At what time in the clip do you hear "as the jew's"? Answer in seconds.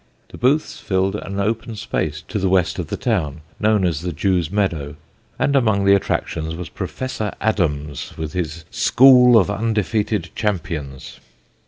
3.85-4.49